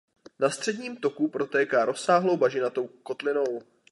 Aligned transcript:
Na 0.39 0.49
středním 0.49 0.97
toku 0.97 1.27
protéká 1.27 1.85
rozsáhlou 1.85 2.37
bažinatou 2.37 2.87
kotlinou. 2.87 3.59